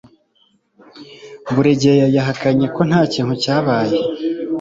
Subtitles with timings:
[1.53, 3.97] buregeya yahakanye ko nta kintu cyabaye